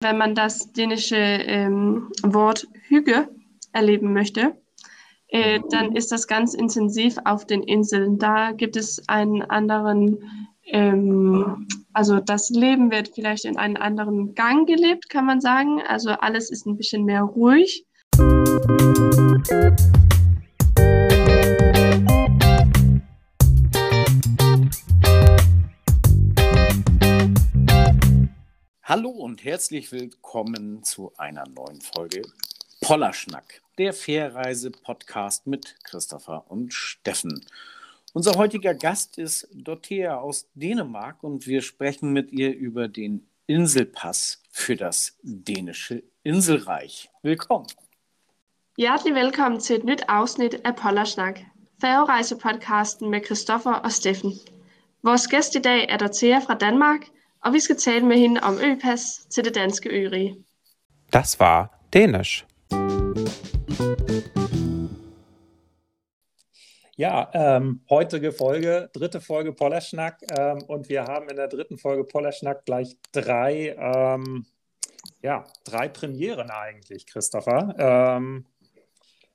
[0.00, 3.28] Wenn man das dänische ähm, Wort Hüge
[3.72, 4.56] erleben möchte,
[5.26, 8.16] äh, dann ist das ganz intensiv auf den Inseln.
[8.16, 10.18] Da gibt es einen anderen,
[10.66, 15.82] ähm, also das Leben wird vielleicht in einem anderen Gang gelebt, kann man sagen.
[15.88, 17.84] Also alles ist ein bisschen mehr ruhig.
[28.88, 32.22] Hallo und herzlich willkommen zu einer neuen Folge
[32.80, 37.44] Pollerschnack, der Fährreise-Podcast mit Christopher und Steffen.
[38.14, 44.42] Unser heutiger Gast ist Dorothea aus Dänemark und wir sprechen mit ihr über den Inselpass
[44.50, 47.10] für das dänische Inselreich.
[47.20, 47.66] Willkommen.
[48.78, 51.40] Hjertelig velkommen til et nyt afsnit af Pollersnak,
[51.78, 54.32] færgerejsepodcasten med Christoffer og Steffen.
[55.02, 57.00] Vores gæst i dag er Dorothea fra Danmark–
[57.44, 60.34] og vi skal tale med hende om øpas til det danske ørige.
[61.16, 62.44] Das war Dänisch.
[66.98, 70.20] Ja, ähm, heutige Folge, dritte Folge Pollerschnack.
[70.36, 74.44] Ähm, und wir haben in der dritten Folge Pollerschnack gleich drei, ähm,
[75.22, 77.74] ja, drei Premieren eigentlich, Christopher.
[77.78, 78.46] Ähm,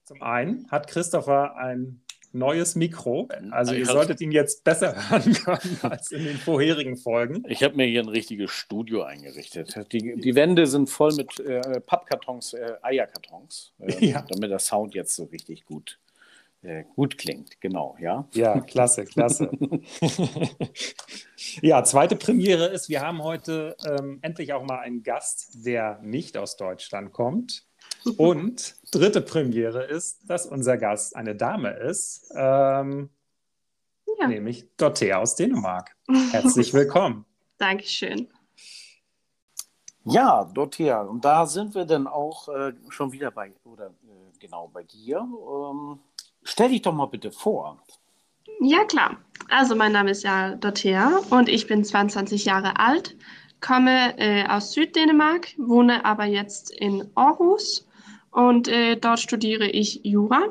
[0.04, 2.03] zum einen hat Christopher ein
[2.34, 3.28] neues Mikro.
[3.52, 7.44] Also ihr solltet ihn jetzt besser hören können als in den vorherigen Folgen.
[7.48, 9.76] Ich habe mir hier ein richtiges Studio eingerichtet.
[9.92, 14.26] Die, die Wände sind voll mit äh, Pappkartons, äh, Eierkartons, äh, ja.
[14.28, 16.00] damit der Sound jetzt so richtig gut
[16.64, 18.26] äh, gut klingt, genau, ja.
[18.34, 19.52] Ja, klasse, klasse.
[21.62, 26.38] ja, zweite Premiere ist, wir haben heute ähm, endlich auch mal einen Gast, der nicht
[26.38, 27.66] aus Deutschland kommt.
[28.18, 33.10] Und dritte Premiere ist, dass unser Gast eine Dame ist, ähm,
[34.20, 34.28] ja.
[34.28, 35.96] nämlich Dorothea aus Dänemark.
[36.32, 37.26] Herzlich willkommen.
[37.58, 38.28] Dankeschön.
[40.06, 44.68] Ja, Dorothea, und da sind wir dann auch äh, schon wieder bei, oder äh, genau
[44.68, 45.20] bei dir.
[45.20, 46.00] Ähm,
[46.44, 47.82] stell dich doch mal bitte vor.
[48.60, 49.18] Ja, klar.
[49.50, 53.16] Also, mein Name ist ja Dorothea und ich bin 22 Jahre alt,
[53.62, 57.88] komme äh, aus Süddänemark, wohne aber jetzt in Aarhus
[58.34, 60.42] und äh, dort studiere ich Jura.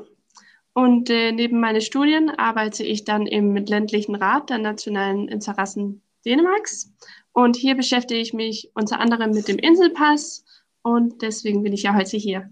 [0.75, 6.91] Und äh, neben meinen Studien arbeite ich dann im ländlichen Rat der nationalen Interessen Dänemarks.
[7.33, 10.45] Und hier beschäftige ich mich unter anderem mit dem Inselpass
[10.83, 12.51] und deswegen bin ich ja heute hier.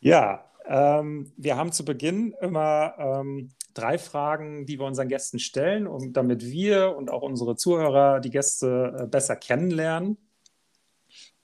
[0.00, 5.86] Ja, ähm, wir haben zu Beginn immer ähm, drei Fragen, die wir unseren Gästen stellen,
[5.86, 10.18] um, damit wir und auch unsere Zuhörer die Gäste äh, besser kennenlernen.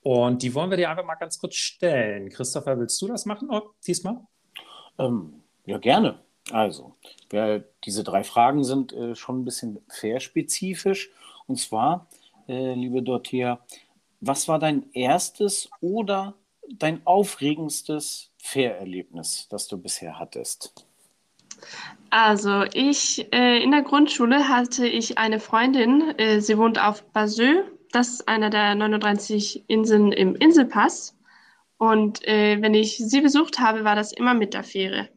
[0.04, 2.28] Und die wollen wir dir einfach mal ganz kurz stellen.
[2.28, 4.19] Christopher, willst du das machen oh, diesmal?
[4.98, 6.20] Ähm, ja, gerne.
[6.50, 6.94] Also,
[7.32, 11.10] ja, diese drei Fragen sind äh, schon ein bisschen fairspezifisch.
[11.47, 12.06] Und zwar,
[12.48, 13.60] äh, liebe Dorothea,
[14.20, 16.34] was war dein erstes oder
[16.69, 20.87] dein aufregendstes Fair-Erlebnis, das du bisher hattest?
[22.10, 27.73] Also, ich äh, in der Grundschule hatte ich eine Freundin, äh, sie wohnt auf Basel
[27.94, 31.16] das ist einer der 39 Inseln im Inselpass.
[31.78, 35.09] Und äh, wenn ich sie besucht habe, war das immer mit der Fähre.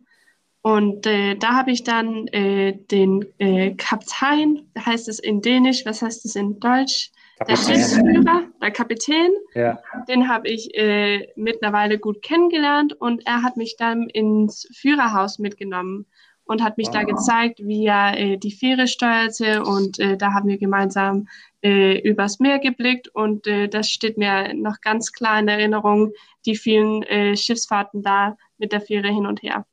[0.61, 6.01] Und äh, da habe ich dann äh, den äh, Kaptein, heißt es in Dänisch, was
[6.01, 7.11] heißt es in Deutsch?
[7.37, 7.47] Kapitän.
[7.47, 9.79] Der Schiffsführer, der Kapitän, ja.
[10.09, 16.07] den habe ich äh, mittlerweile gut kennengelernt und er hat mich dann ins Führerhaus mitgenommen
[16.47, 20.47] und hat mich da gezeigt, wie er äh, die Fähre steuerte und äh, da haben
[20.47, 21.27] wir gemeinsam
[21.61, 26.13] äh, übers Meer geblickt und äh, das steht mir noch ganz klar in Erinnerung,
[26.45, 29.65] die vielen äh, Schiffsfahrten da mit der Fähre hin und her.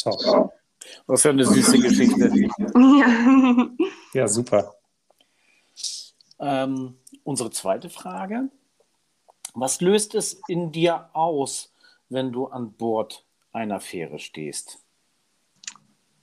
[0.00, 0.52] Top.
[1.06, 2.30] Was für eine süße Geschichte.
[2.74, 3.68] Ja,
[4.14, 4.74] ja super.
[6.38, 8.50] Ähm, unsere zweite Frage.
[9.54, 11.72] Was löst es in dir aus,
[12.08, 14.85] wenn du an Bord einer Fähre stehst?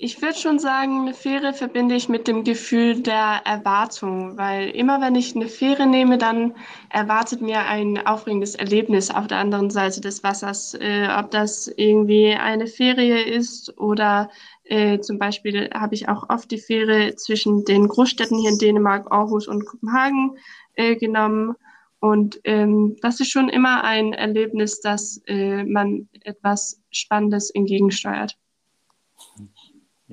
[0.03, 4.99] Ich würde schon sagen, eine Fähre verbinde ich mit dem Gefühl der Erwartung, weil immer
[4.99, 6.55] wenn ich eine Fähre nehme, dann
[6.89, 10.73] erwartet mir ein aufregendes Erlebnis auf der anderen Seite des Wassers.
[10.73, 14.29] Äh, ob das irgendwie eine Ferie ist oder
[14.65, 19.09] äh, zum Beispiel habe ich auch oft die Fähre zwischen den Großstädten hier in Dänemark,
[19.09, 20.37] Aarhus und Kopenhagen
[20.73, 21.55] äh, genommen.
[22.01, 28.37] Und ähm, das ist schon immer ein Erlebnis, dass äh, man etwas Spannendes entgegensteuert.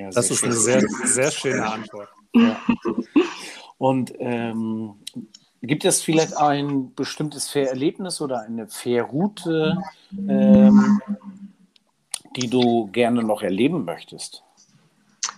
[0.01, 0.49] Ja, das ist schön.
[0.49, 2.09] eine sehr, sehr schöne Antwort.
[2.35, 2.59] Ja.
[3.77, 4.95] Und ähm,
[5.61, 9.77] gibt es vielleicht ein bestimmtes Fährerlebnis oder eine Fährroute,
[10.27, 11.01] ähm,
[12.35, 14.43] die du gerne noch erleben möchtest?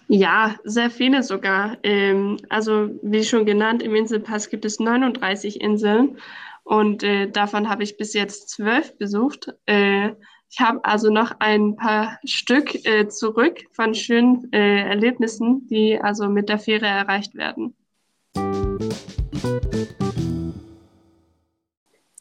[0.07, 1.79] Ja, sehr viele sogar.
[1.83, 6.19] Ähm, also wie schon genannt, im Inselpass gibt es 39 Inseln
[6.63, 9.53] Und äh, davon habe ich bis jetzt zwölf besucht.
[9.67, 10.11] Äh,
[10.53, 16.29] ich habe also noch ein paar Stück äh, zurück von schönen äh, Erlebnissen, die also
[16.29, 17.75] mit der Fähre erreicht werden.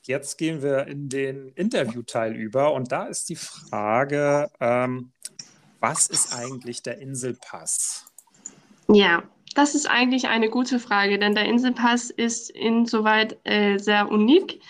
[0.03, 5.11] Jetzt gehen wir in den Interviewteil über und da ist die Frage, ähm,
[5.81, 8.05] was ist eigentlich der Inselpass?
[8.87, 9.23] Ja,
[9.55, 14.61] das ist eigentlich eine gute Frage, denn der Inselpass ist insoweit äh, sehr unik.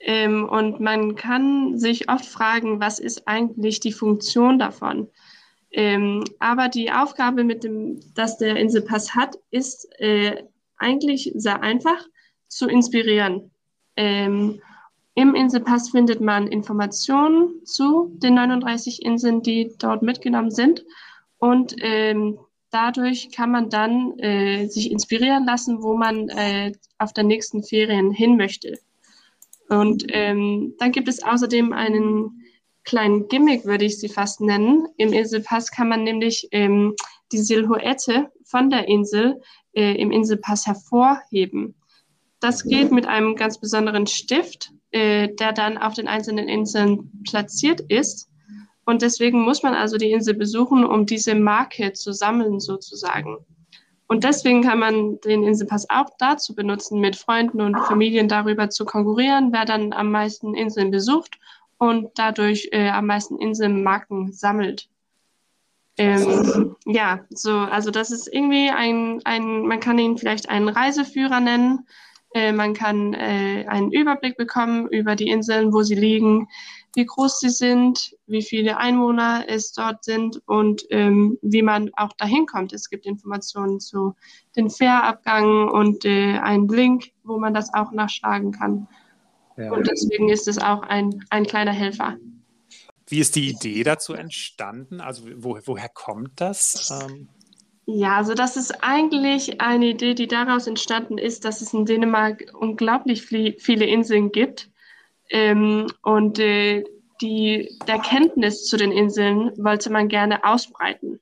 [0.00, 5.08] Ähm, und man kann sich oft fragen, was ist eigentlich die Funktion davon?
[5.70, 10.44] Ähm, aber die Aufgabe, mit dem, dass der Inselpass hat, ist äh,
[10.78, 12.06] eigentlich sehr einfach
[12.48, 13.50] zu inspirieren.
[13.96, 14.60] Ähm,
[15.14, 20.84] Im Inselpass findet man Informationen zu den 39 Inseln, die dort mitgenommen sind.
[21.38, 22.38] Und ähm,
[22.70, 28.10] dadurch kann man dann äh, sich inspirieren lassen, wo man äh, auf der nächsten Ferien
[28.10, 28.78] hin möchte.
[29.68, 32.42] Und ähm, dann gibt es außerdem einen
[32.84, 34.86] kleinen Gimmick, würde ich sie fast nennen.
[34.96, 36.94] Im Inselpass kann man nämlich ähm,
[37.32, 39.40] die Silhouette von der Insel
[39.72, 41.74] äh, im Inselpass hervorheben.
[42.40, 47.80] Das geht mit einem ganz besonderen Stift, äh, der dann auf den einzelnen Inseln platziert
[47.88, 48.28] ist.
[48.84, 53.38] Und deswegen muss man also die Insel besuchen, um diese Marke zu sammeln sozusagen.
[54.08, 58.84] Und deswegen kann man den Inselpass auch dazu benutzen, mit Freunden und Familien darüber zu
[58.84, 61.38] konkurrieren, wer dann am meisten Inseln besucht
[61.78, 64.88] und dadurch äh, am meisten Inselmarken sammelt.
[65.98, 71.40] Ähm, ja, so, also das ist irgendwie ein, ein, man kann ihn vielleicht einen Reiseführer
[71.40, 71.86] nennen.
[72.34, 76.48] Äh, man kann äh, einen Überblick bekommen über die Inseln, wo sie liegen,
[76.96, 82.14] wie groß sie sind, wie viele Einwohner es dort sind und ähm, wie man auch
[82.14, 82.72] dahin kommt.
[82.72, 84.16] Es gibt Informationen zu
[84.56, 88.88] den Fährabgängen und äh, einen Link, wo man das auch nachschlagen kann.
[89.58, 89.72] Ja.
[89.72, 92.16] Und deswegen ist es auch ein, ein kleiner Helfer.
[93.06, 95.02] Wie ist die Idee dazu entstanden?
[95.02, 96.90] Also wo, woher kommt das?
[96.90, 97.28] Ähm
[97.84, 102.52] ja, also das ist eigentlich eine Idee, die daraus entstanden ist, dass es in Dänemark
[102.58, 104.70] unglaublich viele Inseln gibt
[105.30, 106.84] ähm, und äh,
[107.20, 111.20] die, der Kenntnis zu den Inseln wollte man gerne ausbreiten.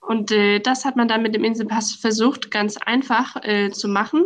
[0.00, 4.24] Und äh, das hat man dann mit dem Inselpass versucht, ganz einfach äh, zu machen,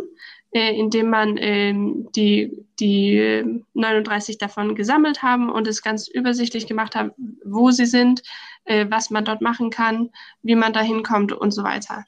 [0.51, 6.95] äh, indem man ähm, die, die 39 davon gesammelt haben und es ganz übersichtlich gemacht
[6.95, 7.11] haben,
[7.43, 8.21] wo sie sind,
[8.65, 10.11] äh, was man dort machen kann,
[10.43, 12.05] wie man da hinkommt und so weiter.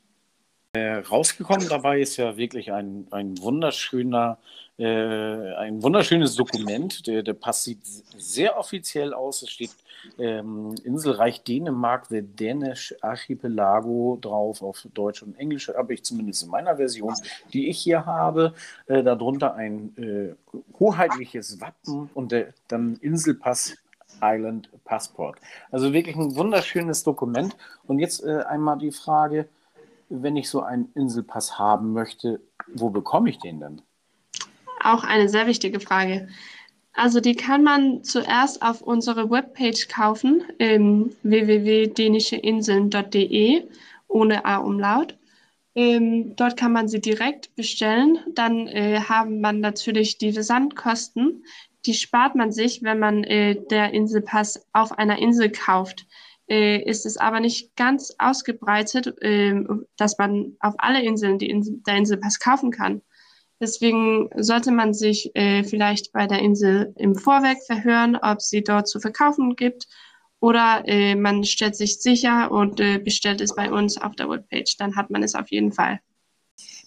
[0.75, 4.39] Äh, rausgekommen dabei ist ja wirklich ein, ein wunderschöner
[4.79, 7.05] äh, ein wunderschönes Dokument.
[7.05, 9.43] Der, der Pass sieht sehr offiziell aus.
[9.43, 9.69] Es steht
[10.17, 16.49] ähm, Inselreich Dänemark, the Danish Archipelago drauf, auf Deutsch und Englisch habe ich zumindest in
[16.49, 17.13] meiner Version,
[17.53, 18.55] die ich hier habe.
[18.87, 23.77] Äh, darunter ein äh, hoheitliches Wappen und der, dann Inselpass
[24.23, 25.37] Island Passport.
[25.69, 27.55] Also wirklich ein wunderschönes Dokument.
[27.85, 29.47] Und jetzt äh, einmal die Frage,
[30.21, 33.81] wenn ich so einen Inselpass haben möchte, wo bekomme ich den denn?
[34.83, 36.27] Auch eine sehr wichtige Frage.
[36.93, 43.63] Also die kann man zuerst auf unserer Webpage kaufen, ähm, www.dänischeinseln.de
[44.07, 45.17] ohne A-Umlaut.
[45.73, 48.19] Ähm, dort kann man sie direkt bestellen.
[48.35, 51.43] Dann äh, haben man natürlich die Versandkosten.
[51.87, 56.05] Die spart man sich, wenn man äh, der Inselpass auf einer Insel kauft.
[56.49, 61.79] Äh, ist es aber nicht ganz ausgebreitet, ähm, dass man auf alle Inseln die Insel,
[61.87, 63.01] der Inselpass kaufen kann.
[63.61, 68.89] Deswegen sollte man sich äh, vielleicht bei der Insel im Vorweg verhören, ob sie dort
[68.89, 69.87] zu verkaufen gibt
[70.43, 74.75] oder äh, man stellt sich sicher und äh, bestellt es bei uns auf der Webpage.
[74.75, 76.01] Dann hat man es auf jeden Fall.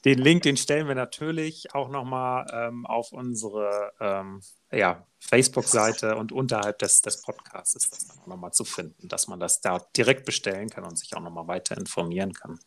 [0.05, 6.33] Den Link, den stellen wir natürlich auch nochmal ähm, auf unsere ähm, ja, Facebook-Seite und
[6.33, 9.81] unterhalb des, des Podcasts ist das dann auch nochmal zu finden, dass man das da
[9.97, 12.59] direkt bestellen kann und sich auch nochmal weiter informieren kann.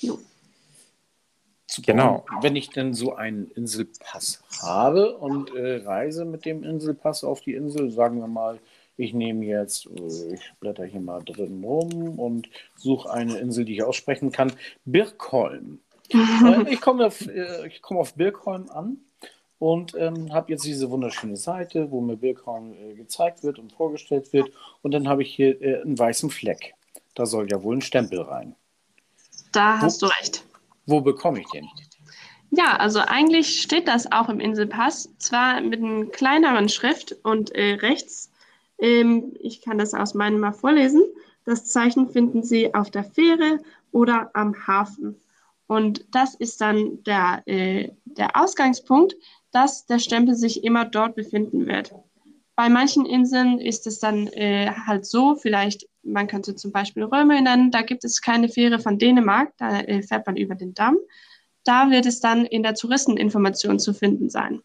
[0.00, 0.18] Jo
[1.84, 2.24] Genau.
[2.40, 7.54] Wenn ich denn so einen Inselpass habe und äh, reise mit dem Inselpass auf die
[7.54, 8.60] Insel, sagen wir mal,
[8.96, 13.74] ich nehme jetzt, äh, ich blätter hier mal drin rum und suche eine Insel, die
[13.74, 14.52] ich aussprechen kann.
[14.84, 15.80] Birkholm.
[16.08, 18.98] Äh, ich komme auf, äh, ich komme auf Birkholm an
[19.58, 24.32] und ähm, habe jetzt diese wunderschöne Seite, wo mir Birkholm äh, gezeigt wird und vorgestellt
[24.32, 24.50] wird.
[24.82, 26.74] Und dann habe ich hier äh, einen weißen Fleck.
[27.14, 28.54] Da soll ja wohl ein Stempel rein.
[29.52, 30.44] Da hast wo, du recht.
[30.84, 31.66] Wo bekomme ich den?
[32.50, 37.74] Ja, also eigentlich steht das auch im Inselpass, zwar mit einer kleineren Schrift und äh,
[37.74, 38.30] rechts,
[38.78, 41.02] ähm, ich kann das aus meinem mal vorlesen,
[41.44, 43.60] das Zeichen finden Sie auf der Fähre
[43.92, 45.20] oder am Hafen.
[45.66, 49.16] Und das ist dann der, äh, der Ausgangspunkt,
[49.52, 51.94] dass der Stempel sich immer dort befinden wird.
[52.56, 57.40] Bei manchen Inseln ist es dann äh, halt so, vielleicht, man könnte zum Beispiel Röme
[57.42, 60.96] nennen, da gibt es keine Fähre von Dänemark, da äh, fährt man über den Damm.
[61.64, 64.62] Da wird es dann in der Touristeninformation zu finden sein.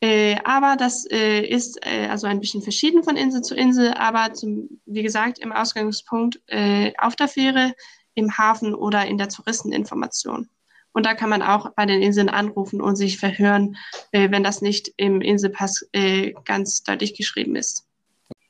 [0.00, 4.32] Äh, aber das äh, ist äh, also ein bisschen verschieden von Insel zu Insel, aber
[4.32, 7.74] zum, wie gesagt, im Ausgangspunkt äh, auf der Fähre,
[8.14, 10.48] im Hafen oder in der Touristeninformation.
[10.98, 13.76] Und da kann man auch bei den Inseln anrufen und sich verhören,
[14.10, 17.86] äh, wenn das nicht im Inselpass äh, ganz deutlich geschrieben ist.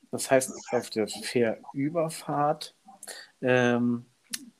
[0.09, 2.73] Das heißt, auf der Fährüberfahrt
[3.43, 4.07] ähm,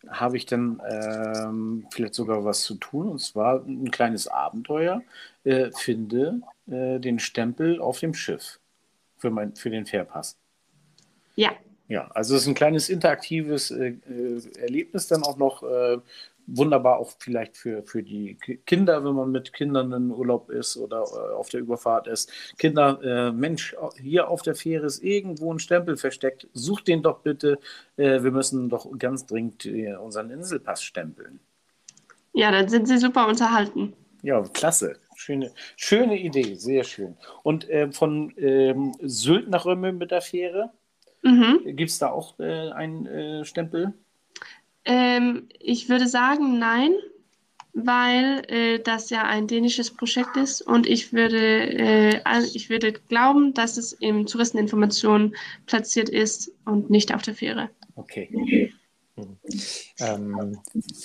[0.07, 5.01] habe ich dann ähm, vielleicht sogar was zu tun, und zwar ein kleines Abenteuer.
[5.43, 8.59] Äh, finde äh, den Stempel auf dem Schiff
[9.17, 10.37] für, mein, für den Fährpass.
[11.35, 11.53] Ja.
[11.87, 15.97] Ja, also es ist ein kleines interaktives äh, äh Erlebnis dann auch noch, äh,
[16.55, 21.03] wunderbar auch vielleicht für, für die Kinder, wenn man mit Kindern in Urlaub ist oder
[21.03, 22.31] äh, auf der Überfahrt ist.
[22.57, 26.47] Kinder, äh, Mensch, hier auf der Fähre ist irgendwo ein Stempel versteckt.
[26.53, 27.59] Sucht den doch bitte.
[27.97, 31.39] Äh, wir müssen doch ganz dringend äh, unseren Inselpass stempeln.
[32.33, 33.93] Ja, dann sind sie super unterhalten.
[34.21, 34.97] Ja, klasse.
[35.15, 37.17] Schöne, schöne Idee, sehr schön.
[37.43, 40.71] Und äh, von ähm, Sylt nach Römme mit der Fähre,
[41.23, 41.59] mhm.
[41.75, 43.93] gibt es da auch äh, einen Stempel?
[44.85, 46.91] Ähm, ich würde sagen, nein,
[47.73, 52.21] weil äh, das ja ein dänisches Projekt ist und ich würde, äh,
[52.53, 57.69] ich würde glauben, dass es im Touristeninformation platziert ist und nicht auf der Fähre.
[57.95, 58.71] Okay.
[59.99, 60.57] Ähm,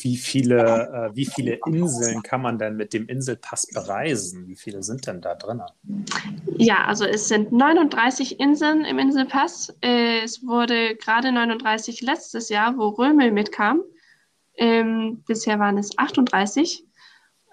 [0.03, 4.47] wie, viele, äh, wie viele Inseln kann man denn mit dem Inselpass bereisen?
[4.49, 5.63] Wie viele sind denn da drin?
[6.57, 9.75] Ja, also es sind 39 Inseln im Inselpass.
[9.83, 13.83] Äh, es wurde gerade 39 letztes Jahr, wo Römel mitkam.
[14.57, 16.85] Ähm, bisher waren es 38.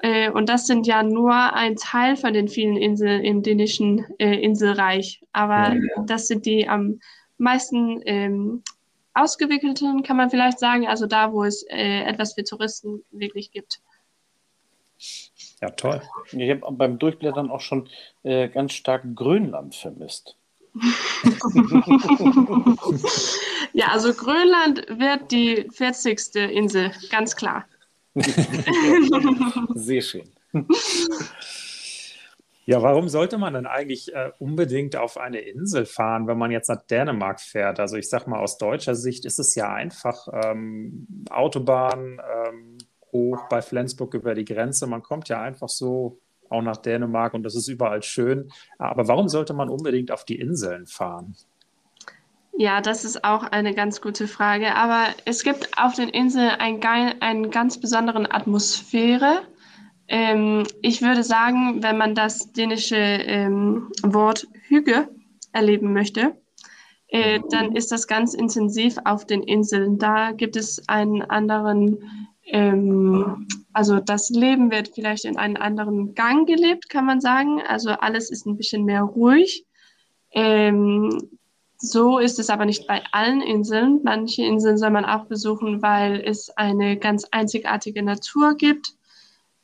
[0.02, 4.36] Äh, und das sind ja nur ein Teil von den vielen Inseln im dänischen äh,
[4.36, 5.22] Inselreich.
[5.32, 6.04] Aber ja.
[6.06, 7.00] das sind die am
[7.38, 8.64] meisten ähm,
[9.14, 13.82] ausgewickelten, kann man vielleicht sagen, also da, wo es äh, etwas für Touristen wirklich gibt.
[15.62, 16.02] Ja, toll.
[16.32, 17.90] Ich habe beim Durchblättern auch schon
[18.24, 20.36] äh, ganz stark Grönland vermisst.
[23.74, 26.36] ja, also Grönland wird die 40.
[26.36, 27.66] Insel, ganz klar.
[29.76, 30.30] Sehr schön.
[32.66, 36.70] Ja, warum sollte man denn eigentlich äh, unbedingt auf eine Insel fahren, wenn man jetzt
[36.70, 37.80] nach Dänemark fährt?
[37.80, 42.78] Also ich sage mal, aus deutscher Sicht ist es ja einfach ähm, Autobahn ähm,
[43.12, 44.86] hoch bei Flensburg über die Grenze.
[44.86, 48.52] Man kommt ja einfach so auch nach Dänemark und das ist überall schön.
[48.78, 51.36] Aber warum sollte man unbedingt auf die Inseln fahren?
[52.58, 54.76] Ja, das ist auch eine ganz gute Frage.
[54.76, 56.82] Aber es gibt auf den Inseln ein,
[57.22, 59.42] eine ganz besondere Atmosphäre.
[60.14, 65.08] Ähm, ich würde sagen, wenn man das dänische ähm, Wort Hüge
[65.54, 66.36] erleben möchte,
[67.08, 70.00] äh, dann ist das ganz intensiv auf den Inseln.
[70.00, 71.98] Da gibt es einen anderen,
[72.44, 77.62] ähm, also das Leben wird vielleicht in einem anderen Gang gelebt, kann man sagen.
[77.66, 79.66] Also alles ist ein bisschen mehr ruhig.
[80.34, 81.38] Ähm,
[81.78, 84.02] so ist es aber nicht bei allen Inseln.
[84.04, 88.98] Manche Inseln soll man auch besuchen, weil es eine ganz einzigartige Natur gibt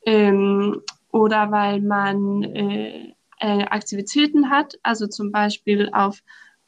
[0.08, 0.80] ähm,
[1.12, 4.74] oder weil man äh, äh, Aktivitäten hat.
[4.82, 6.20] Also zum Beispiel auf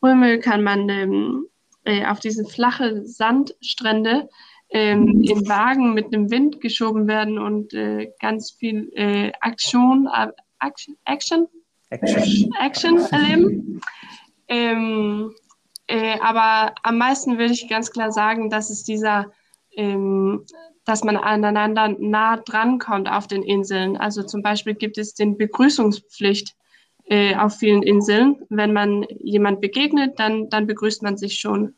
[0.02, 1.46] Römel kann man ähm,
[1.84, 4.28] äh, auf diese flache Sandstrände
[4.68, 10.06] ähm, in Wagen mit einem Wind geschoben werden und äh, ganz viel äh, Aktion,
[10.60, 11.48] Action, Action,
[11.88, 13.80] Action, Action erleben.
[14.48, 15.34] Ähm,
[15.86, 19.32] äh, aber am meisten würde ich ganz klar sagen, dass es dieser
[19.72, 20.44] ähm,
[20.90, 23.96] dass man aneinander nah drankommt auf den Inseln.
[23.96, 26.56] Also zum Beispiel gibt es den Begrüßungspflicht
[27.04, 28.42] äh, auf vielen Inseln.
[28.48, 31.74] Wenn man jemand begegnet, dann, dann begrüßt man sich schon.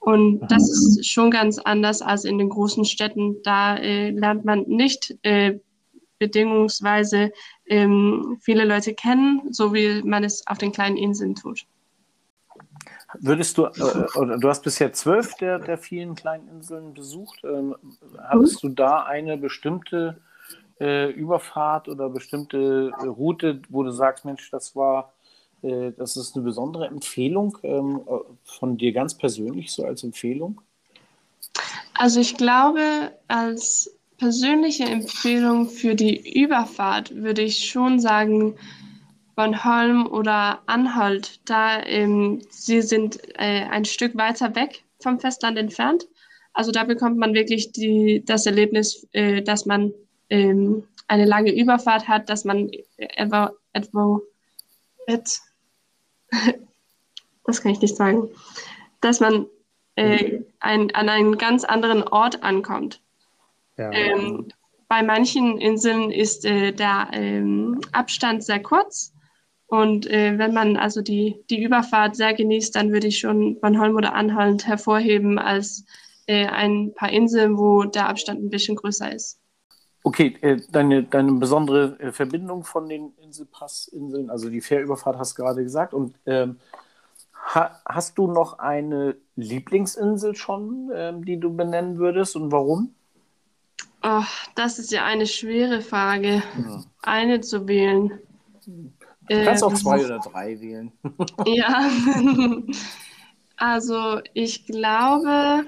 [0.00, 3.42] Und das ist schon ganz anders als in den großen Städten.
[3.42, 5.58] Da äh, lernt man nicht äh,
[6.18, 7.32] bedingungsweise
[7.66, 11.66] ähm, viele Leute kennen, so wie man es auf den kleinen Inseln tut.
[13.20, 17.42] Würdest du, äh, du hast bisher zwölf der, der vielen kleinen Inseln besucht.
[17.44, 17.76] Ähm,
[18.18, 20.20] hattest du da eine bestimmte
[20.80, 25.12] äh, Überfahrt oder bestimmte äh, Route, wo du sagst, Mensch, das war,
[25.62, 28.12] äh, das ist eine besondere Empfehlung ähm, äh,
[28.44, 30.60] von dir ganz persönlich, so als Empfehlung?
[31.94, 38.56] Also ich glaube, als persönliche Empfehlung für die Überfahrt würde ich schon sagen,
[39.34, 46.06] Bornholm oder Anhalt, da ähm, sie sind äh, ein Stück weiter weg vom Festland entfernt.
[46.52, 49.92] Also da bekommt man wirklich die, das Erlebnis, äh, dass man
[50.30, 54.20] ähm, eine lange Überfahrt hat, dass man etwa, etwa,
[55.06, 55.40] et,
[57.44, 58.28] das kann ich nicht sagen,
[59.00, 59.46] dass man
[59.96, 63.00] äh, ein, an einen ganz anderen Ort ankommt.
[63.76, 63.90] Ja.
[63.92, 64.48] Ähm,
[64.88, 69.13] bei manchen Inseln ist äh, der ähm, Abstand sehr kurz.
[69.66, 73.96] Und äh, wenn man also die, die Überfahrt sehr genießt, dann würde ich schon Bornholm
[73.96, 75.84] oder Anhalt hervorheben als
[76.26, 79.40] äh, ein paar Inseln, wo der Abstand ein bisschen größer ist.
[80.02, 85.42] Okay, äh, deine, deine besondere äh, Verbindung von den Inselpassinseln, also die Fährüberfahrt hast du
[85.42, 85.94] gerade gesagt.
[85.94, 86.58] Und ähm,
[87.54, 92.94] ha, hast du noch eine Lieblingsinsel schon, ähm, die du benennen würdest und warum?
[94.02, 96.84] Oh, das ist ja eine schwere Frage, ja.
[97.02, 98.18] eine zu wählen.
[99.28, 100.92] Du kannst äh, auch zwei oder drei wählen.
[101.46, 101.90] ja,
[103.56, 105.64] also ich glaube,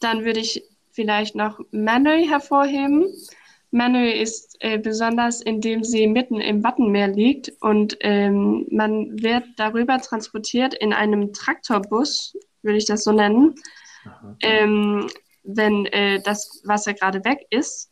[0.00, 3.06] dann würde ich vielleicht noch Manui hervorheben.
[3.70, 9.98] Manui ist äh, besonders, indem sie mitten im Wattenmeer liegt und ähm, man wird darüber
[9.98, 13.56] transportiert in einem Traktorbus, würde ich das so nennen.
[14.40, 15.08] Ähm,
[15.42, 17.90] wenn äh, das Wasser gerade weg ist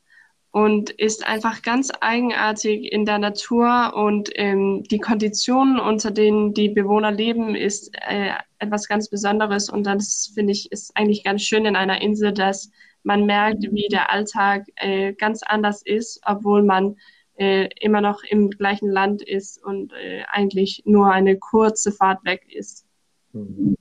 [0.52, 6.68] und ist einfach ganz eigenartig in der Natur und ähm, die Konditionen, unter denen die
[6.68, 11.64] Bewohner leben, ist äh, etwas ganz Besonderes und das finde ich ist eigentlich ganz schön
[11.64, 12.70] in einer Insel, dass
[13.02, 16.96] man merkt, wie der Alltag äh, ganz anders ist, obwohl man
[17.38, 22.44] äh, immer noch im gleichen Land ist und äh, eigentlich nur eine kurze Fahrt weg
[22.52, 22.84] ist.
[23.32, 23.74] Mhm.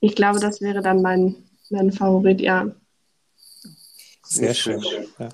[0.00, 1.36] Ich glaube, das wäre dann mein,
[1.68, 2.66] mein Favorit, ja.
[4.22, 4.82] Sehr schön.
[5.18, 5.28] Ja.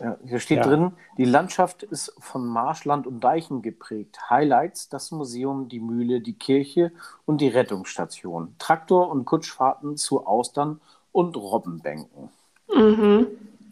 [0.00, 0.62] Ja, hier steht ja.
[0.62, 4.18] drin, die Landschaft ist von Marschland und Deichen geprägt.
[4.30, 6.92] Highlights, das Museum, die Mühle, die Kirche
[7.26, 8.54] und die Rettungsstation.
[8.58, 10.80] Traktor- und Kutschfahrten zu Austern
[11.12, 12.30] und Robbenbänken.
[12.74, 13.26] Mhm.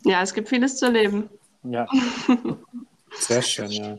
[0.04, 1.30] Ja, es gibt vieles zu erleben.
[1.62, 1.86] Ja.
[3.18, 3.98] Sehr schön, ja.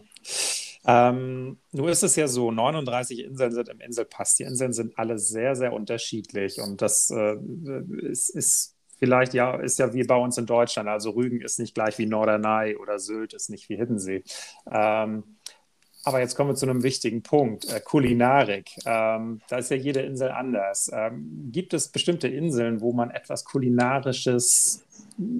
[0.85, 4.35] Ähm, nur ist es ja so, 39 Inseln sind im Inselpass.
[4.35, 7.35] Die Inseln sind alle sehr, sehr unterschiedlich und das äh,
[8.09, 10.87] ist, ist vielleicht ja, ist ja wie bei uns in Deutschland.
[10.87, 14.23] Also Rügen ist nicht gleich wie Norderney oder Sylt ist nicht wie Hiddensee.
[14.69, 15.23] Ähm,
[16.05, 18.71] aber jetzt kommen wir zu einem wichtigen Punkt, äh, Kulinarik.
[18.85, 20.89] Ähm, da ist ja jede Insel anders.
[20.93, 24.85] Ähm, gibt es bestimmte Inseln, wo man etwas Kulinarisches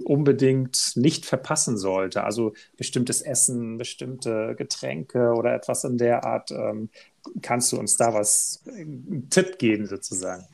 [0.04, 2.24] unbedingt nicht verpassen sollte?
[2.24, 6.52] Also bestimmtes Essen, bestimmte Getränke oder etwas in der Art.
[6.52, 6.90] Ähm,
[7.42, 10.46] kannst du uns da was, einen Tipp geben sozusagen?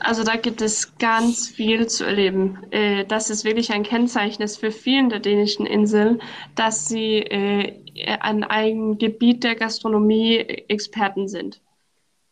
[0.00, 2.58] Also da gibt es ganz viel zu erleben.
[2.70, 6.22] Äh, das ist wirklich ein Kennzeichnis für vielen der dänischen Inseln,
[6.54, 7.74] dass sie äh,
[8.20, 11.60] an einem Gebiet der Gastronomie Experten sind.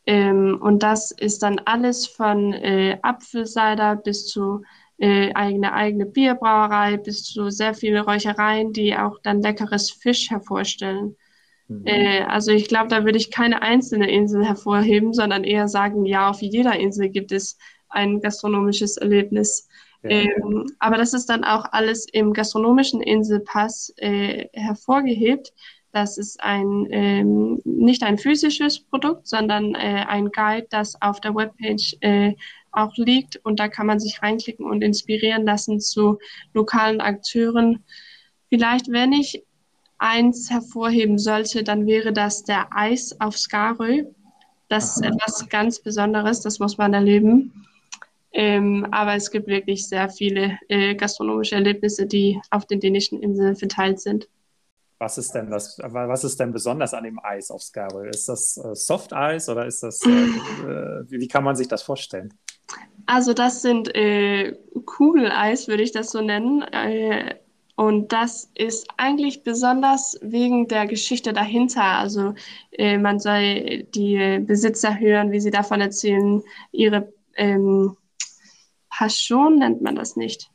[0.06, 4.62] Ähm, und das ist dann alles von äh, Apfelsider bis zu
[5.00, 11.14] eigene eigene Bierbrauerei bis zu sehr viele Räuchereien, die auch dann leckeres Fisch hervorstellen.
[11.68, 11.86] Mhm.
[11.86, 16.30] Äh, also ich glaube, da würde ich keine einzelne Insel hervorheben, sondern eher sagen, ja,
[16.30, 19.68] auf jeder Insel gibt es ein gastronomisches Erlebnis.
[20.02, 20.10] Ja.
[20.10, 25.52] Ähm, aber das ist dann auch alles im gastronomischen Inselpass äh, hervorgehebt.
[25.92, 31.34] Das ist ein ähm, nicht ein physisches Produkt, sondern äh, ein Guide, das auf der
[31.34, 32.34] Webpage äh,
[32.70, 36.18] auch liegt und da kann man sich reinklicken und inspirieren lassen zu
[36.52, 37.84] lokalen Akteuren.
[38.50, 39.42] Vielleicht, wenn ich
[39.98, 44.04] eins hervorheben sollte, dann wäre das der Eis auf Skarö.
[44.68, 47.66] Das ist etwas ganz Besonderes, das muss man erleben.
[48.32, 53.56] Ähm, aber es gibt wirklich sehr viele äh, gastronomische Erlebnisse, die auf den dänischen Inseln
[53.56, 54.28] verteilt sind.
[54.98, 58.08] Was ist denn das, was ist denn besonders an dem Eis auf Skarö?
[58.08, 62.34] Ist das äh, Soft-Eis oder ist das, äh, äh, wie kann man sich das vorstellen?
[63.06, 66.62] Also das sind äh, Kugeleis, würde ich das so nennen.
[66.62, 67.36] Äh,
[67.78, 71.84] und das ist eigentlich besonders wegen der Geschichte dahinter.
[71.84, 72.34] Also
[72.72, 77.96] äh, man soll die Besitzer hören, wie sie davon erzählen, ihre ähm,
[78.90, 80.50] Passion nennt man das nicht.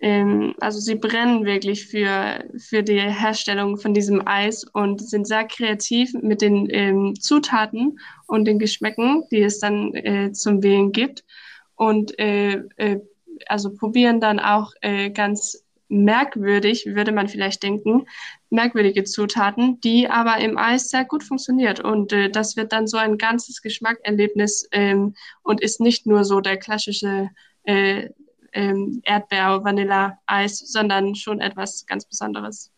[0.00, 5.44] Ähm, also sie brennen wirklich für, für die Herstellung von diesem Eis und sind sehr
[5.44, 11.24] kreativ mit den ähm, Zutaten und den Geschmäcken, die es dann äh, zum Wählen gibt.
[11.76, 12.98] Und äh, äh,
[13.46, 18.06] also probieren dann auch äh, ganz merkwürdig, würde man vielleicht denken,
[18.50, 21.80] merkwürdige Zutaten, die aber im Eis sehr gut funktioniert.
[21.80, 26.40] Und äh, das wird dann so ein ganzes Geschmackerlebnis ähm, und ist nicht nur so
[26.40, 27.30] der klassische
[27.64, 28.10] äh,
[28.52, 32.70] ähm, Erdbeer-Vanilla-Eis, sondern schon etwas ganz Besonderes.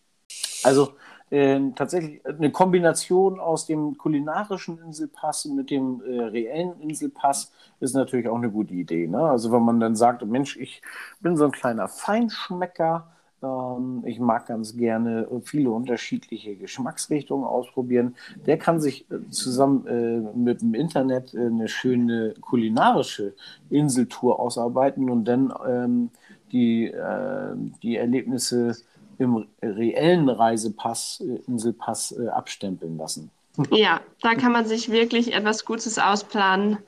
[0.63, 0.95] Also
[1.31, 8.29] äh, tatsächlich eine Kombination aus dem kulinarischen Inselpass mit dem äh, reellen Inselpass ist natürlich
[8.29, 9.07] auch eine gute Idee.
[9.07, 9.21] Ne?
[9.21, 10.83] Also wenn man dann sagt, Mensch, ich
[11.21, 13.07] bin so ein kleiner Feinschmecker,
[13.43, 18.15] Ähm, ich mag ganz gerne viele unterschiedliche Geschmacksrichtungen ausprobieren.
[18.47, 23.35] Der kann sich äh, zusammen äh, mit dem Internet äh, eine schöne kulinarische
[23.71, 26.11] Inseltour ausarbeiten und dann ähm,
[26.53, 28.77] die, äh, die Erlebnisse
[29.21, 33.31] im reellen Reisepass, äh, Inselpass äh, abstempeln lassen.
[33.71, 36.79] Ja, da kann man sich wirklich etwas Gutes ausplanen.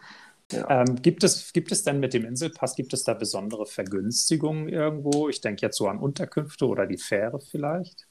[0.51, 0.83] Ja.
[0.83, 5.29] Ähm, gibt, es, gibt es denn mit dem Inselpass, gibt es da besondere Vergünstigungen irgendwo?
[5.29, 8.07] Ich denke jetzt so an Unterkünfte oder die Fähre vielleicht.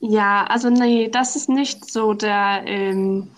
[0.00, 3.28] Ja, also nee, das ist nicht so der ähm,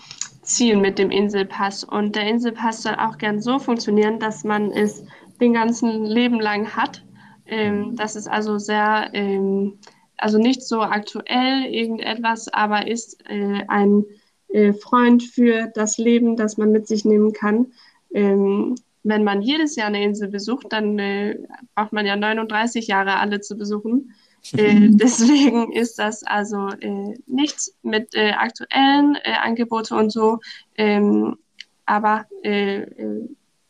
[0.42, 1.84] Ziel mit dem Inselpass.
[1.84, 5.04] Und der Inselpass soll auch gern so funktionieren, dass man es
[5.40, 7.04] den ganzen Leben lang hat.
[7.46, 7.96] Ähm, mhm.
[7.96, 9.78] das ist also sehr, ähm,
[10.24, 14.06] also nicht so aktuell irgendetwas, aber ist äh, ein
[14.48, 17.72] äh, Freund für das Leben, das man mit sich nehmen kann.
[18.14, 21.37] Ähm, wenn man jedes Jahr eine Insel besucht, dann äh,
[21.74, 24.14] braucht man ja 39 Jahre alle zu besuchen.
[24.58, 30.38] Äh, deswegen ist das also äh, nichts mit äh, aktuellen äh, Angeboten und so,
[30.76, 31.38] ähm,
[31.87, 32.26] aber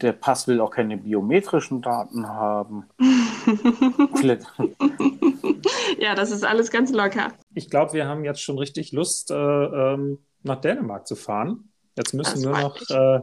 [0.00, 2.84] der Pass will auch keine biometrischen Daten haben.
[5.98, 7.32] ja, das ist alles ganz locker.
[7.54, 11.70] Ich glaube, wir haben jetzt schon richtig Lust, äh, ähm, nach Dänemark zu fahren.
[11.96, 13.20] Jetzt müssen das nur noch äh, äh,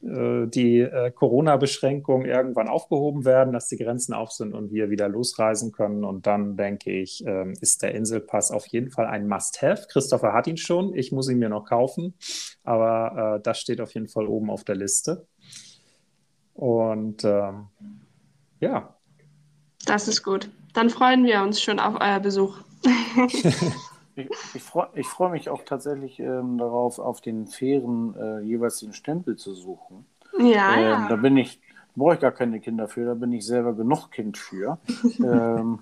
[0.00, 5.72] die äh, Corona-Beschränkungen irgendwann aufgehoben werden, dass die Grenzen auf sind und wir wieder losreisen
[5.72, 6.04] können.
[6.04, 9.86] Und dann denke ich, ähm, ist der Inselpass auf jeden Fall ein Must-Have.
[9.90, 12.14] Christopher hat ihn schon, ich muss ihn mir noch kaufen,
[12.62, 15.26] aber äh, das steht auf jeden Fall oben auf der Liste.
[16.54, 17.66] Und ähm,
[18.60, 18.94] ja.
[19.84, 20.50] Das ist gut.
[20.74, 22.58] Dann freuen wir uns schon auf euer Besuch.
[24.18, 28.92] Ich, ich freue freu mich auch tatsächlich ähm, darauf, auf den Fähren äh, jeweils den
[28.92, 30.06] Stempel zu suchen.
[30.38, 31.08] Ja, ähm, ja.
[31.08, 31.60] Da bin ich,
[31.94, 34.78] brauche ich gar keine Kinder für, da bin ich selber genug Kind für,
[35.20, 35.80] ähm,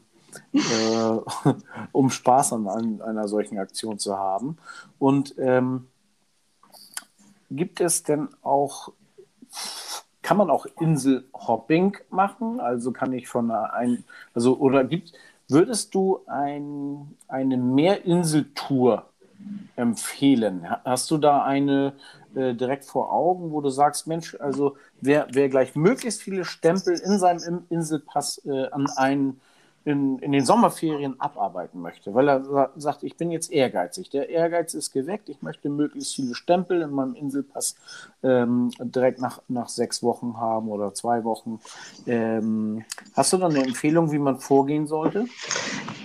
[0.53, 1.51] äh,
[1.92, 4.59] um Spaß an, an, einer solchen Aktion zu haben.
[4.99, 5.87] Und ähm,
[7.51, 8.92] gibt es denn auch,
[10.20, 12.61] kann man auch Inselhopping machen?
[12.61, 15.12] Also kann ich von ein, also oder gibt
[15.49, 19.09] Würdest du ein, eine Meerinseltour
[19.77, 20.67] empfehlen?
[20.85, 21.95] Hast du da eine
[22.35, 26.99] äh, direkt vor Augen, wo du sagst, Mensch, also wer, wer gleich möglichst viele Stempel
[26.99, 29.41] in seinem Inselpass äh, an einen
[29.87, 34.11] in, in den Sommerferien abarbeiten möchte, weil er sagt, ich bin jetzt ehrgeizig.
[34.11, 37.77] Der Ehrgeiz ist geweckt, ich möchte möglichst viele Stempel in meinem Inselpass
[38.25, 41.61] ähm, direkt nach, nach sechs Wochen haben oder zwei Wochen.
[42.05, 45.27] Ähm, hast du da eine Empfehlung, wie man vorgehen sollte?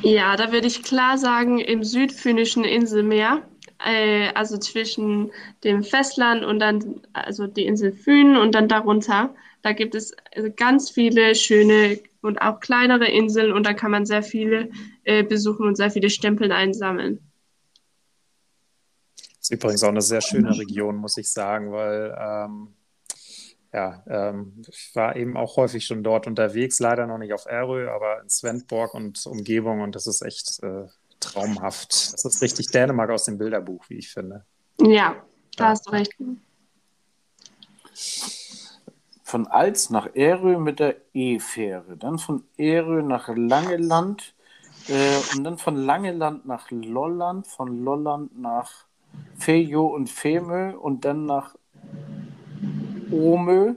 [0.04, 3.42] Ja, da würde ich klar sagen, im südfinnischen Inselmeer
[3.84, 5.32] äh, also zwischen
[5.64, 9.34] dem Festland und dann, also die Insel Fyn und dann darunter.
[9.64, 10.16] Da gibt es
[10.56, 14.70] ganz viele schöne und auch kleinere Inseln und da kann man sehr viele
[15.04, 17.20] äh, besuchen und sehr viele Stempel einsammeln.
[19.40, 22.68] Ist übrigens auch eine sehr schöne Region, muss ich sagen, weil ähm,
[23.74, 27.90] ja, ähm, ich war eben auch häufig schon dort unterwegs, leider noch nicht auf Erö,
[27.90, 30.88] aber in Svendborg und Umgebung und das ist echt äh,
[31.20, 32.14] traumhaft.
[32.14, 34.46] Das ist richtig Dänemark aus dem Bilderbuch, wie ich finde.
[34.80, 35.16] Ja,
[35.56, 36.14] da hast du recht.
[39.32, 44.36] Von Alz nach Erö mit der E-Fähre, dann von Erö nach Langeland
[44.90, 48.70] äh, und dann von Langeland nach Lolland, von Lolland nach
[49.38, 51.56] Fejo und Femö und dann nach
[53.10, 53.76] Omö,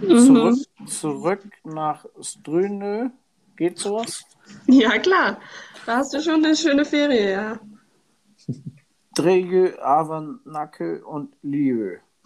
[0.00, 0.86] zurück, mhm.
[0.86, 3.10] zurück nach Strünö.
[3.54, 4.24] Geht sowas?
[4.66, 5.38] Ja, klar.
[5.84, 7.60] Da hast du schon eine schöne Ferie, ja.
[9.14, 11.34] Drege, Avernacke und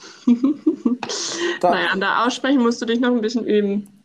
[0.26, 1.72] Lieu.
[1.72, 4.02] naja, an der Aussprechen musst du dich noch ein bisschen üben.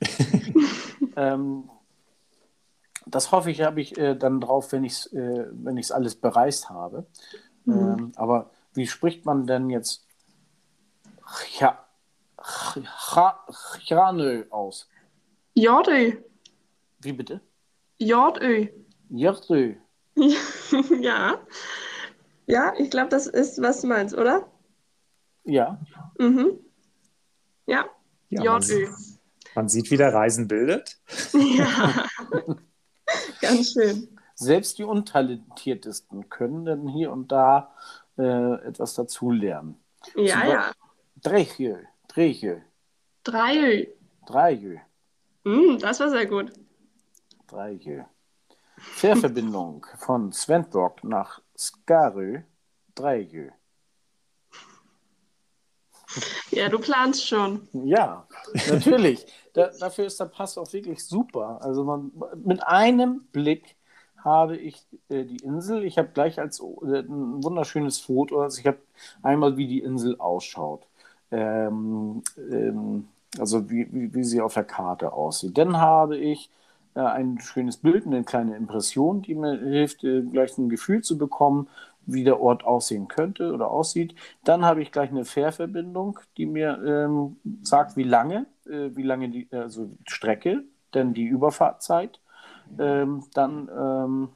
[1.15, 1.69] ähm,
[3.05, 6.69] das hoffe ich, habe ich äh, dann drauf, wenn ich es äh, wenn alles bereist
[6.69, 7.05] habe.
[7.65, 7.73] Mhm.
[7.73, 10.05] Ähm, aber wie spricht man denn jetzt
[11.59, 11.85] ja,
[13.85, 14.87] Chanö aus?
[15.55, 16.13] Jordö.
[16.99, 17.41] Wie bitte?
[17.97, 18.67] Jordö.
[19.09, 19.75] Jordö.
[21.01, 21.39] ja.
[22.47, 24.47] Ja, ich glaube, das ist, was du meinst, oder?
[25.45, 25.79] Ja.
[26.19, 26.59] Mhm.
[27.65, 27.85] Ja.
[28.29, 28.43] ja.
[28.43, 28.63] Man,
[29.55, 30.99] man sieht, wie der Reisen bildet.
[31.33, 32.05] ja.
[33.41, 34.07] Ganz schön.
[34.35, 37.73] Selbst die Untalentiertesten können dann hier und da
[38.17, 39.77] äh, etwas dazulernen.
[40.15, 40.71] Ja, Zum ja.
[41.23, 41.77] Drechjö.
[42.07, 42.59] Drehjö.
[43.23, 43.85] Drejö.
[44.27, 44.77] Drejö.
[45.43, 46.51] Mm, das war sehr gut.
[47.47, 48.03] Drejö.
[48.77, 52.41] Fährverbindung von Svendborg nach Skarö.
[52.95, 53.51] Drejö.
[56.51, 57.67] Ja, du planst schon.
[57.73, 58.25] Ja,
[58.69, 59.25] natürlich.
[59.53, 61.59] da, dafür ist der Pass auch wirklich super.
[61.61, 62.11] Also man,
[62.43, 63.75] mit einem Blick
[64.23, 65.83] habe ich äh, die Insel.
[65.83, 68.41] Ich habe gleich als äh, ein wunderschönes Foto.
[68.41, 68.79] Also ich habe
[69.21, 70.87] einmal, wie die Insel ausschaut
[71.31, 75.57] ähm, ähm, also wie, wie, wie, sie auf der Karte aussieht.
[75.57, 76.49] Dann habe ich
[76.95, 81.17] äh, ein schönes Bild, eine kleine Impression, die mir hilft, äh, gleich ein Gefühl zu
[81.17, 81.67] bekommen,
[82.05, 84.15] wie der Ort aussehen könnte oder aussieht.
[84.43, 89.29] Dann habe ich gleich eine Fährverbindung, die mir ähm, sagt, wie lange, äh, wie lange
[89.29, 90.63] die also Strecke,
[90.93, 92.19] denn die Überfahrtzeit.
[92.79, 94.29] Ähm, dann ähm,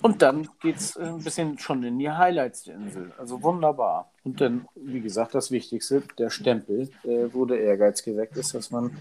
[0.00, 3.12] und dann geht es äh, ein bisschen schon in die Highlights der Insel.
[3.18, 4.10] Also wunderbar.
[4.24, 8.70] Und dann, wie gesagt, das Wichtigste, der Stempel, äh, wo der Ehrgeiz geweckt ist, dass
[8.70, 8.96] man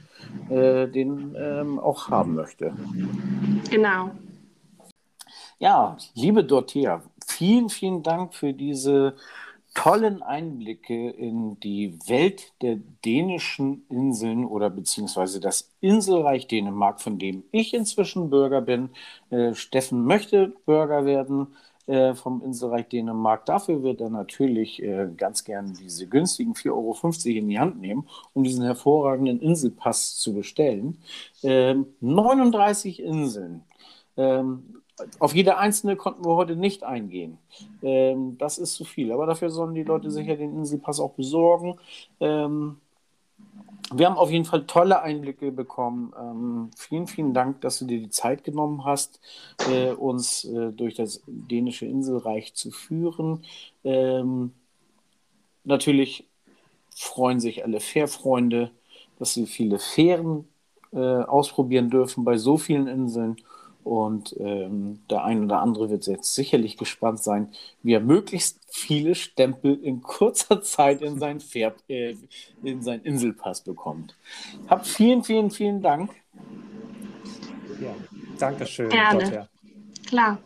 [0.50, 2.74] äh, den ähm, auch haben möchte.
[3.70, 4.12] Genau.
[5.60, 9.16] Ja, liebe Dorothea, vielen, vielen Dank für diese
[9.74, 17.44] tollen Einblicke in die Welt der dänischen Inseln oder beziehungsweise das Inselreich Dänemark, von dem
[17.52, 18.90] ich inzwischen Bürger bin.
[19.32, 21.48] Äh, Steffen möchte Bürger werden
[21.88, 23.46] äh, vom Inselreich Dänemark.
[23.48, 28.08] Dafür wird er natürlich äh, ganz gern diese günstigen 4,50 Euro in die Hand nehmen,
[28.34, 31.00] um diesen hervorragenden Inselpass zu bestellen.
[31.42, 33.64] 39 ähm, Inseln.
[34.18, 34.82] Ähm,
[35.20, 37.38] auf jede einzelne konnten wir heute nicht eingehen.
[37.82, 39.12] Ähm, das ist zu viel.
[39.12, 41.76] Aber dafür sollen die Leute sicher den Inselpass auch besorgen.
[42.20, 42.78] Ähm,
[43.94, 46.14] wir haben auf jeden Fall tolle Einblicke bekommen.
[46.20, 49.22] Ähm, vielen, vielen Dank, dass du dir die Zeit genommen hast,
[49.72, 53.44] äh, uns äh, durch das dänische Inselreich zu führen.
[53.84, 54.52] Ähm,
[55.64, 56.28] natürlich
[56.96, 58.72] freuen sich alle Fährfreunde,
[59.20, 60.48] dass sie viele Fähren
[60.92, 63.38] äh, ausprobieren dürfen bei so vielen Inseln.
[63.88, 69.16] Und ähm, der ein oder andere wird jetzt sicherlich gespannt sein, wie er möglichst viele
[69.16, 72.16] Stempel in kurzer Zeit in seinen, Färb, äh,
[72.64, 74.16] in seinen Inselpass bekommt.
[74.68, 76.12] Habt vielen, vielen, vielen Dank.
[77.80, 77.96] Ja,
[78.38, 78.90] danke schön.
[78.90, 79.48] Gerne.
[80.06, 80.40] Klar.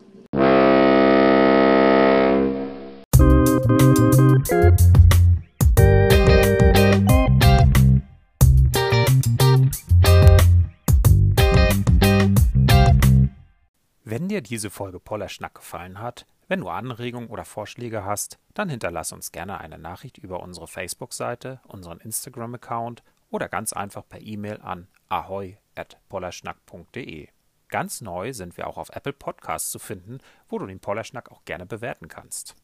[14.32, 19.30] Dir diese Folge Pollerschnack gefallen hat, wenn du Anregungen oder Vorschläge hast, dann hinterlass uns
[19.30, 27.28] gerne eine Nachricht über unsere Facebook-Seite, unseren Instagram-Account oder ganz einfach per E-Mail an ahoi.pollerschnack.de.
[27.68, 31.44] Ganz neu sind wir auch auf Apple Podcasts zu finden, wo du den Pollerschnack auch
[31.44, 32.56] gerne bewerten kannst.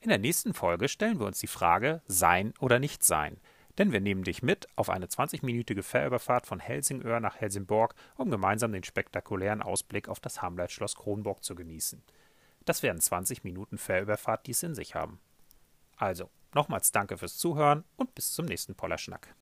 [0.00, 3.38] In der nächsten Folge stellen wir uns die Frage Sein oder nicht sein–
[3.78, 8.72] denn wir nehmen dich mit auf eine 20-minütige Fährüberfahrt von Helsingör nach Helsingborg, um gemeinsam
[8.72, 12.02] den spektakulären Ausblick auf das Hamleitschloss Kronborg zu genießen.
[12.64, 15.20] Das werden 20 Minuten Fährüberfahrt, die es in sich haben.
[15.96, 19.28] Also, nochmals danke fürs Zuhören und bis zum nächsten Pollerschnack.